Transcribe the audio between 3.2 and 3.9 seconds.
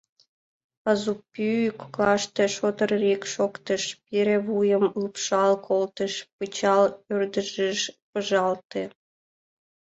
шоктыш—